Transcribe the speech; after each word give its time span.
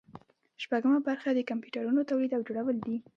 شپږمه 0.63 0.99
برخه 1.07 1.29
د 1.33 1.39
کمپیوټرونو 1.49 2.07
تولید 2.09 2.31
او 2.37 2.45
جوړول 2.47 2.77
دي. 2.85 2.95